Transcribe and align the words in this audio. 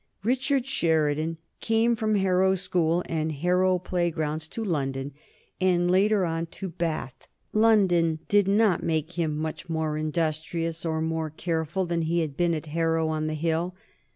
Richard 0.23 0.65
Sheridan 0.65 1.37
came 1.59 1.95
from 1.95 2.15
Harrow 2.15 2.55
School 2.55 3.03
and 3.05 3.31
Harrow 3.31 3.77
playgrounds 3.77 4.47
to 4.47 4.63
London, 4.63 5.13
and, 5.61 5.91
later 5.91 6.25
on, 6.25 6.47
to 6.47 6.69
Bath. 6.69 7.27
London 7.53 8.17
did 8.27 8.47
not 8.47 8.81
make 8.81 9.11
him 9.11 9.37
much 9.37 9.69
more 9.69 9.99
industrious 9.99 10.85
or 10.87 11.01
more 11.03 11.29
careful 11.29 11.85
than 11.85 12.01
he 12.01 12.21
had 12.21 12.35
been 12.35 12.55
at 12.55 12.65
Harrow 12.65 13.09
on 13.09 13.27
the 13.27 13.35
Hill. 13.35 13.75